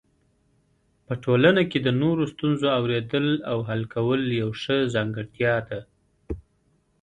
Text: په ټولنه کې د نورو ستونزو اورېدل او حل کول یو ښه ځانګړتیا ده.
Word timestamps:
په 1.05 1.13
ټولنه 1.23 1.61
کې 1.69 1.79
د 1.81 1.89
نورو 2.01 2.23
ستونزو 2.33 2.67
اورېدل 2.77 3.27
او 3.51 3.57
حل 3.69 3.81
کول 3.93 4.21
یو 4.41 4.49
ښه 4.61 4.77
ځانګړتیا 4.95 5.55
ده. 5.67 5.79